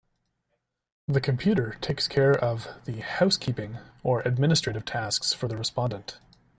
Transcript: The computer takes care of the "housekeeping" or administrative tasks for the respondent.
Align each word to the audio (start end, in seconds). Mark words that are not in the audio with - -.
The 1.07 1.21
computer 1.21 1.77
takes 1.79 2.07
care 2.07 2.31
of 2.35 2.67
the 2.85 3.01
"housekeeping" 3.01 3.77
or 4.01 4.21
administrative 4.21 4.83
tasks 4.83 5.31
for 5.31 5.47
the 5.47 5.55
respondent. 5.57 6.17